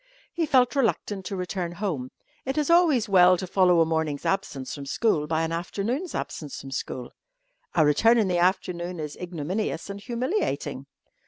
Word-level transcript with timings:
He 0.33 0.47
felt 0.47 0.75
reluctant 0.75 1.25
to 1.27 1.35
return 1.35 1.73
home. 1.73 2.09
It 2.43 2.57
is 2.57 2.71
always 2.71 3.07
well 3.07 3.37
to 3.37 3.45
follow 3.45 3.81
a 3.81 3.85
morning's 3.85 4.25
absence 4.25 4.73
from 4.73 4.87
school 4.87 5.27
by 5.27 5.43
an 5.43 5.51
afternoon's 5.51 6.15
absence 6.15 6.59
from 6.59 6.71
school. 6.71 7.11
A 7.75 7.85
return 7.85 8.17
in 8.17 8.27
the 8.27 8.39
afternoon 8.39 8.99
is 8.99 9.15
ignominious 9.17 9.91
and 9.91 10.01
humiliating. 10.01 10.87